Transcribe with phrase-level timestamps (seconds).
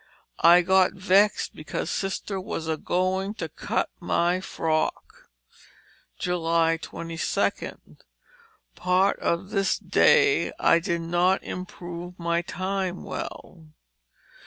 [0.39, 5.29] I got vexed because Sister was a going to cut my frock."
[6.19, 7.77] 22.
[8.73, 13.67] Part of this day I did not improve my time well.